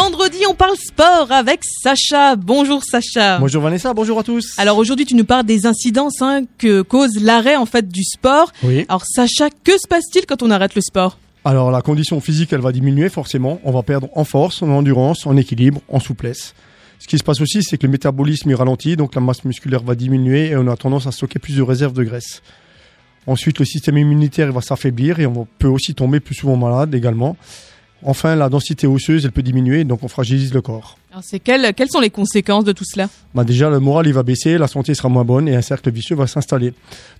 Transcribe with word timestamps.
vendredi, 0.00 0.38
on 0.48 0.54
parle 0.54 0.76
sport 0.76 1.32
avec 1.32 1.64
Sacha. 1.64 2.36
Bonjour 2.36 2.84
Sacha. 2.84 3.38
Bonjour 3.38 3.60
Vanessa, 3.60 3.92
bonjour 3.92 4.20
à 4.20 4.22
tous. 4.22 4.54
Alors 4.56 4.78
aujourd'hui, 4.78 5.04
tu 5.04 5.16
nous 5.16 5.24
parles 5.24 5.44
des 5.44 5.66
incidences 5.66 6.22
hein, 6.22 6.42
que 6.56 6.82
cause 6.82 7.20
l'arrêt 7.20 7.56
en 7.56 7.66
fait 7.66 7.88
du 7.88 8.04
sport. 8.04 8.52
Oui. 8.62 8.86
Alors 8.88 9.04
Sacha, 9.04 9.50
que 9.50 9.72
se 9.72 9.88
passe-t-il 9.88 10.24
quand 10.24 10.44
on 10.44 10.52
arrête 10.52 10.76
le 10.76 10.82
sport? 10.82 11.18
Alors 11.44 11.72
la 11.72 11.82
condition 11.82 12.20
physique, 12.20 12.52
elle 12.52 12.60
va 12.60 12.70
diminuer 12.70 13.08
forcément. 13.08 13.60
On 13.64 13.72
va 13.72 13.82
perdre 13.82 14.08
en 14.14 14.22
force, 14.22 14.62
en 14.62 14.68
endurance, 14.68 15.26
en 15.26 15.36
équilibre, 15.36 15.80
en 15.88 15.98
souplesse. 15.98 16.54
Ce 17.00 17.08
qui 17.08 17.18
se 17.18 17.24
passe 17.24 17.40
aussi, 17.40 17.64
c'est 17.64 17.76
que 17.76 17.86
le 17.86 17.90
métabolisme 17.90 18.48
est 18.52 18.54
ralenti, 18.54 18.94
donc 18.94 19.16
la 19.16 19.20
masse 19.20 19.44
musculaire 19.44 19.82
va 19.82 19.96
diminuer 19.96 20.50
et 20.50 20.56
on 20.56 20.68
a 20.68 20.76
tendance 20.76 21.08
à 21.08 21.12
stocker 21.12 21.40
plus 21.40 21.56
de 21.56 21.62
réserves 21.62 21.94
de 21.94 22.04
graisse. 22.04 22.42
Ensuite, 23.26 23.58
le 23.58 23.64
système 23.64 23.98
immunitaire 23.98 24.52
va 24.52 24.60
s'affaiblir 24.60 25.18
et 25.18 25.26
on 25.26 25.48
peut 25.58 25.66
aussi 25.66 25.94
tomber 25.94 26.20
plus 26.20 26.36
souvent 26.36 26.56
malade 26.56 26.94
également. 26.94 27.36
Enfin, 28.04 28.36
la 28.36 28.48
densité 28.48 28.86
osseuse, 28.86 29.24
elle 29.24 29.32
peut 29.32 29.42
diminuer, 29.42 29.84
donc 29.84 30.04
on 30.04 30.08
fragilise 30.08 30.54
le 30.54 30.62
corps. 30.62 30.96
Alors 31.10 31.24
c'est 31.24 31.40
quelles, 31.40 31.74
quelles 31.74 31.90
sont 31.90 32.00
les 32.00 32.10
conséquences 32.10 32.64
de 32.64 32.72
tout 32.72 32.84
cela? 32.84 33.08
Bah 33.34 33.42
déjà, 33.42 33.70
le 33.70 33.80
moral 33.80 34.06
il 34.06 34.12
va 34.12 34.22
baisser, 34.22 34.58
la 34.58 34.68
santé 34.68 34.94
sera 34.94 35.08
moins 35.08 35.24
bonne 35.24 35.48
et 35.48 35.56
un 35.56 35.62
cercle 35.62 35.90
vicieux 35.90 36.14
va 36.14 36.26
s'installer. 36.26 36.74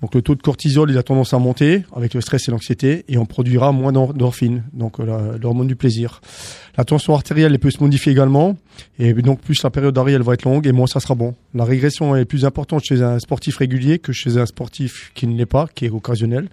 Donc 0.00 0.14
le 0.14 0.22
taux 0.22 0.34
de 0.34 0.42
cortisol 0.42 0.90
il 0.90 0.98
a 0.98 1.02
tendance 1.02 1.34
à 1.34 1.38
monter 1.38 1.84
avec 1.94 2.14
le 2.14 2.20
stress 2.20 2.48
et 2.48 2.50
l'anxiété 2.50 3.04
et 3.08 3.18
on 3.18 3.26
produira 3.26 3.72
moins 3.72 3.92
d'endorphine, 3.92 4.64
donc 4.72 5.00
euh, 5.00 5.38
l'hormone 5.40 5.66
du 5.66 5.76
plaisir. 5.76 6.22
La 6.78 6.84
tension 6.84 7.14
artérielle 7.14 7.52
elle 7.52 7.58
peut 7.58 7.70
se 7.70 7.82
modifier 7.82 8.10
également 8.10 8.56
et 8.98 9.12
donc 9.12 9.40
plus 9.40 9.62
la 9.62 9.70
période 9.70 9.94
d'arrêt 9.94 10.12
elle 10.12 10.22
va 10.22 10.32
être 10.32 10.44
longue 10.44 10.66
et 10.66 10.72
moins 10.72 10.86
ça 10.86 10.98
sera 10.98 11.14
bon. 11.14 11.34
La 11.54 11.64
régression 11.64 12.16
est 12.16 12.24
plus 12.24 12.46
importante 12.46 12.82
chez 12.82 13.02
un 13.02 13.18
sportif 13.18 13.58
régulier 13.58 13.98
que 13.98 14.12
chez 14.12 14.38
un 14.38 14.46
sportif 14.46 15.12
qui 15.14 15.26
ne 15.26 15.36
l'est 15.36 15.46
pas, 15.46 15.68
qui 15.72 15.84
est 15.84 15.90
occasionnel. 15.90 16.48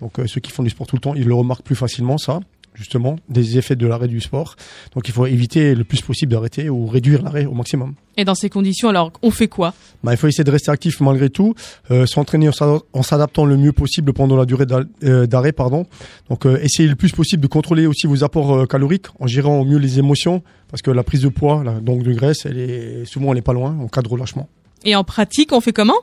Donc 0.00 0.18
euh, 0.18 0.26
ceux 0.28 0.40
qui 0.40 0.52
font 0.52 0.62
du 0.62 0.70
sport 0.70 0.86
tout 0.86 0.96
le 0.96 1.00
temps, 1.00 1.14
ils 1.14 1.26
le 1.26 1.34
remarquent 1.34 1.64
plus 1.64 1.74
facilement 1.74 2.16
ça 2.16 2.40
justement 2.76 3.16
des 3.28 3.58
effets 3.58 3.76
de 3.76 3.86
l'arrêt 3.86 4.08
du 4.08 4.20
sport. 4.20 4.56
Donc 4.94 5.08
il 5.08 5.12
faut 5.12 5.26
éviter 5.26 5.74
le 5.74 5.84
plus 5.84 6.00
possible 6.02 6.32
d'arrêter 6.32 6.68
ou 6.70 6.86
réduire 6.86 7.22
l'arrêt 7.22 7.46
au 7.46 7.52
maximum. 7.54 7.94
Et 8.18 8.24
dans 8.24 8.34
ces 8.34 8.48
conditions, 8.48 8.88
alors 8.88 9.12
on 9.22 9.30
fait 9.30 9.48
quoi? 9.48 9.74
Bah, 10.04 10.12
il 10.12 10.16
faut 10.16 10.26
essayer 10.26 10.44
de 10.44 10.50
rester 10.50 10.70
actif 10.70 11.00
malgré 11.00 11.28
tout, 11.30 11.54
euh, 11.90 12.06
s'entraîner 12.06 12.48
en 12.48 12.52
s'ada- 12.52 12.80
en 12.92 13.02
s'adaptant 13.02 13.44
le 13.44 13.56
mieux 13.56 13.72
possible 13.72 14.12
pendant 14.12 14.36
la 14.36 14.44
durée 14.46 14.64
euh, 15.04 15.26
d'arrêt. 15.26 15.52
pardon. 15.52 15.86
Donc, 16.30 16.46
euh, 16.46 16.58
essayez 16.62 16.88
le 16.88 16.96
plus 16.96 17.12
possible 17.12 17.42
de 17.42 17.46
contrôler 17.48 17.86
aussi 17.86 18.06
vos 18.06 18.24
apports 18.24 18.54
euh, 18.54 18.66
caloriques 18.66 19.06
en 19.20 19.26
gérant 19.26 19.58
au 19.60 19.64
mieux 19.64 19.78
les 19.78 19.98
émotions, 19.98 20.42
parce 20.68 20.82
que 20.82 20.90
la 20.90 21.02
prise 21.02 21.22
de 21.22 21.28
poids, 21.28 21.62
là, 21.64 21.80
donc 21.80 22.02
de 22.02 22.12
graisse, 22.12 22.46
elle 22.46 22.58
est 22.58 23.04
souvent 23.04 23.32
elle 23.32 23.38
est 23.38 23.42
pas 23.42 23.52
loin 23.52 23.76
en 23.80 23.88
cas 23.88 24.02
de 24.02 24.08
relâchement. 24.08 24.48
Et 24.84 24.94
en 24.96 25.04
pratique, 25.04 25.52
on 25.52 25.60
fait 25.60 25.72
comment? 25.72 25.94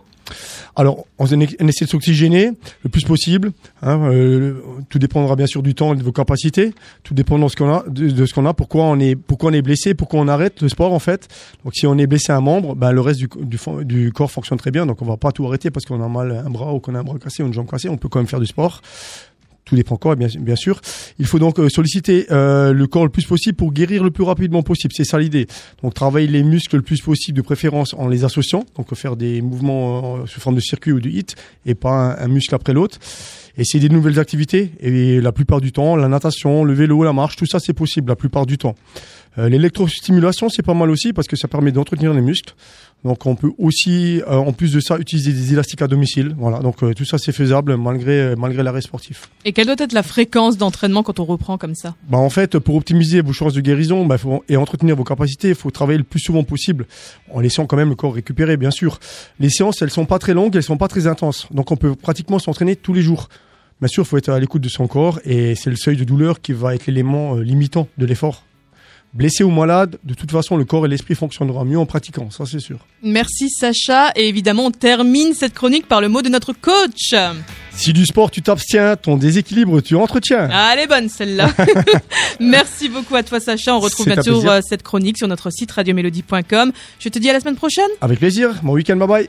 Alors, 0.76 1.06
on, 1.20 1.26
essa- 1.26 1.56
on 1.60 1.68
essaie 1.68 1.86
de 1.86 1.90
s'oxygéner 1.90 2.52
le 2.84 2.90
plus 2.90 3.04
possible. 3.04 3.52
Hein, 3.82 4.00
euh, 4.12 4.56
tout 4.90 5.00
dépendra 5.00 5.36
bien 5.36 5.48
sûr 5.48 5.62
du 5.62 5.76
temps 5.76 5.94
et 5.94 5.98
de 5.98 6.04
vos 6.04 6.12
capacités. 6.12 6.74
Tout 7.04 7.14
dépend 7.14 7.38
de 7.38 7.48
ce 7.48 7.56
qu'on 7.56 7.70
a, 7.70 7.84
qu'on. 8.34 8.54
Pourquoi 8.54 8.86
on 8.86 9.00
est, 9.00 9.16
pourquoi 9.16 9.52
on 9.52 9.54
est 9.54 9.62
blessé, 9.62 9.94
pourquoi 9.94 10.20
on 10.20 10.28
arrête 10.28 10.62
le 10.62 10.70
sport 10.70 10.94
en 10.94 11.00
fait. 11.00 11.28
Donc, 11.64 11.74
si 11.76 11.86
on 11.86 11.98
est 11.98 12.08
blessé 12.08 12.32
à 12.32 12.38
un 12.38 12.42
membre, 12.42 12.76
ben, 12.76 12.92
le 12.92 13.02
reste 13.02 13.20
du, 13.20 14.12
corps 14.12 14.32
fonctionne 14.32 14.58
très 14.58 14.72
bien. 14.72 14.86
Donc, 14.86 15.02
on 15.02 15.06
va 15.06 15.18
pas 15.18 15.32
tout 15.32 15.46
arrêter 15.46 15.70
parce 15.72 15.86
qu'on 15.86 16.04
a 16.04 16.08
mal 16.08 16.44
un 16.46 16.50
bras 16.50 16.74
ou 16.74 16.80
qu'on 16.80 16.96
a 16.96 17.00
un 17.00 17.04
bras 17.04 17.20
cassé 17.20 17.44
ou 17.44 17.48
une 17.48 17.54
jambe 17.54 17.70
cassée. 17.70 17.90
On 17.90 17.98
peut 17.98 18.10
quand 18.10 18.20
même 18.20 18.28
faire 18.28 18.40
du 18.40 18.48
sport. 18.48 18.82
Tout 19.66 19.76
dépend 19.76 19.96
quoi, 19.96 20.16
bien, 20.16 20.28
bien 20.40 20.56
sûr. 20.56 20.82
Il 21.20 21.26
faut 21.26 21.40
donc 21.40 21.58
euh, 21.60 21.70
solliciter 21.70 22.26
euh, 22.32 22.74
le 22.74 22.88
corps 22.88 23.06
le 23.06 23.10
plus 23.10 23.26
possible 23.26 23.56
pour 23.56 23.72
guérir 23.72 24.04
le 24.04 24.12
plus 24.12 24.24
rapidement 24.24 24.62
possible. 24.62 24.94
C'est 24.96 25.06
ça 25.06 25.18
l'idée. 25.18 25.48
Donc 25.82 25.94
travailler 25.94 26.28
les 26.28 26.44
muscles 26.44 26.78
le 26.78 26.82
plus 26.82 27.02
possible, 27.02 27.38
de 27.38 27.42
préférence 27.42 27.94
en 27.94 28.10
les 28.10 28.26
associant. 28.26 28.66
Donc 28.76 28.94
faire 28.94 29.16
des 29.16 29.42
mouvements 29.42 30.18
euh, 30.18 30.26
sous 30.26 30.42
forme 30.42 30.56
de 30.56 30.62
circuit 30.62 30.92
ou 30.92 31.00
de 31.00 31.10
hit 31.10 31.36
et 31.66 31.76
pas 31.76 32.18
un, 32.20 32.26
un 32.26 32.28
muscle 32.28 32.54
après 32.54 32.74
l'autre. 32.74 33.00
Essayer 33.58 33.88
des 33.88 33.94
nouvelles 33.94 34.20
activités. 34.20 34.72
Et 34.82 35.22
la 35.22 35.32
plupart 35.32 35.62
du 35.62 35.72
temps, 35.72 35.96
la 35.96 36.10
natation, 36.10 36.66
le 36.66 36.74
vélo, 36.74 37.04
la 37.04 37.14
marche, 37.14 37.38
tout 37.38 37.46
ça 37.46 37.60
c'est 37.60 37.74
possible 37.74 38.10
la 38.10 38.16
plupart 38.16 38.46
du 38.46 38.58
temps. 38.58 38.76
Euh, 39.38 39.50
L'électrostimulation 39.50 40.50
c'est 40.50 40.64
pas 40.64 40.74
mal 40.74 40.90
aussi 40.90 41.14
parce 41.14 41.28
que 41.28 41.36
ça 41.36 41.48
permet 41.48 41.72
d'entretenir 41.72 42.14
les 42.14 42.22
muscles. 42.22 42.54
Donc 43.04 43.26
on 43.26 43.36
peut 43.36 43.52
aussi, 43.58 44.22
euh, 44.22 44.36
en 44.36 44.54
plus 44.54 44.72
de 44.72 44.80
ça, 44.80 44.98
utiliser 44.98 45.34
des 45.34 45.52
élastiques 45.52 45.82
à 45.82 45.88
domicile. 45.88 46.36
Voilà. 46.38 46.60
Donc 46.60 46.84
euh, 46.84 46.94
tout 46.94 47.04
ça 47.04 47.18
c'est 47.18 47.32
faisable 47.32 47.76
malgré 47.76 48.36
malgré 48.36 48.64
l'arrêt 48.64 48.82
sportif. 48.82 49.30
Et 49.44 49.52
quelle 49.52 49.66
doit 49.66 49.76
être 49.80 49.94
la 49.94 50.04
fréquence 50.04 50.58
d'entraînement 50.58 51.04
quand 51.04 51.20
on 51.20 51.26
reprend 51.26 51.58
comme 51.58 51.76
ça? 51.76 51.96
Bah 52.08 52.18
en 52.18 52.30
fait, 52.30 52.60
pour 52.60 52.76
optimiser 52.76 53.22
vos 53.22 53.34
chances 53.34 53.54
de 53.54 53.62
guérison 53.62 54.06
bah, 54.06 54.18
faut, 54.18 54.44
et 54.48 54.56
entretenir 54.56 54.96
vos 54.96 55.04
capacités, 55.04 55.50
il 55.50 55.56
faut 55.56 55.72
travailler 55.72 55.98
le 55.98 56.04
plus 56.04 56.20
souvent 56.20 56.44
possible, 56.44 56.86
en 57.32 57.40
laissant 57.40 57.66
quand 57.66 57.78
même 57.78 57.90
le 57.90 57.96
corps 57.96 58.14
récupérer, 58.14 58.56
bien 58.58 58.72
sûr. 58.72 59.00
Les 59.40 59.50
séances, 59.50 59.82
elles 59.82 59.90
sont 59.90 60.06
pas 60.06 60.20
très 60.20 60.34
longues, 60.34 60.56
elles 60.56 60.64
sont 60.64 60.78
pas 60.78 60.88
très 60.88 61.08
intenses, 61.08 61.48
donc 61.52 61.72
on 61.72 61.76
peut 61.76 61.96
pratiquement 61.96 62.40
s'entraîner 62.40 62.76
tous 62.76 62.94
les 62.94 63.02
jours. 63.02 63.30
Bien 63.82 63.88
sûr, 63.90 64.04
il 64.04 64.08
faut 64.08 64.18
être 64.18 64.30
à 64.30 64.40
l'écoute 64.40 64.62
de 64.62 64.70
son 64.70 64.88
corps, 64.88 65.20
et 65.26 65.56
c'est 65.56 65.70
le 65.70 65.76
seuil 65.76 65.98
de 65.98 66.04
douleur 66.06 66.40
qui 66.40 66.54
va 66.54 66.74
être 66.74 66.86
l'élément 66.88 67.36
euh, 67.36 67.44
limitant 67.44 67.88
de 67.98 68.06
l'effort. 68.06 68.44
Blessé 69.14 69.44
ou 69.44 69.52
malade, 69.52 70.00
de 70.04 70.14
toute 70.16 70.32
façon, 70.32 70.58
le 70.58 70.66
corps 70.66 70.86
et 70.86 70.90
l'esprit 70.90 71.14
fonctionneront 71.14 71.66
mieux 71.66 71.78
en 71.78 71.86
pratiquant, 71.86 72.32
ça 72.32 72.46
c'est 72.48 72.60
sûr. 72.60 72.80
Merci 73.04 73.50
Sacha. 73.50 74.12
Et 74.16 74.28
évidemment, 74.28 74.66
on 74.66 74.72
termine 74.72 75.34
cette 75.36 75.54
chronique 75.54 75.88
par 75.88 76.02
le 76.02 76.10
mot 76.10 76.24
de 76.24 76.30
notre 76.30 76.54
coach. 76.54 77.14
Si 77.76 77.94
du 77.94 78.06
sport 78.06 78.32
tu 78.32 78.42
t'abstiens, 78.42 78.96
ton 78.96 79.18
déséquilibre 79.18 79.82
tu 79.82 79.96
entretiens. 79.96 80.50
Ah, 80.52 80.72
elle 80.74 80.80
est 80.80 80.88
bonne 80.88 81.10
celle-là. 81.10 81.50
Merci 82.40 82.90
beaucoup 82.90 83.16
à 83.16 83.22
toi 83.22 83.40
Sacha. 83.40 83.76
On 83.76 83.80
retrouve 83.80 84.08
bien 84.08 84.22
sûr 84.22 84.50
euh, 84.50 84.62
cette 84.68 84.82
chronique 84.82 85.18
sur 85.18 85.28
notre 85.28 85.52
site 85.52 85.72
radiomélodie.com. 85.72 86.72
Je 87.00 87.10
te 87.10 87.20
dis 87.20 87.30
à 87.30 87.34
la 87.34 87.40
semaine 87.40 87.56
prochaine. 87.56 87.90
Avec 88.02 88.20
plaisir, 88.20 88.56
bon 88.64 88.74
week-end, 88.74 88.96
bye 88.96 89.08
bye. 89.08 89.22